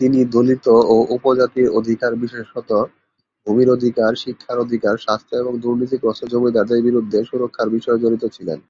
[0.00, 2.70] তিনি দলিত ও উপজাতির অধিকার বিশেষত
[3.46, 8.58] ভূমির অধিকার, শিক্ষার অধিকার, স্বাস্থ্য এবং দুর্নীতিগ্রস্ত জমিদারদের বিরুদ্ধে সুরক্ষার বিষয়েও জড়িত ছিলেন।